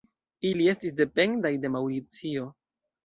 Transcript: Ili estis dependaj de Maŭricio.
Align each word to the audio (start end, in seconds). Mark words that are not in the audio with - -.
Ili 0.51 0.65
estis 0.71 0.95
dependaj 1.01 1.51
de 1.67 1.71
Maŭricio. 1.75 2.49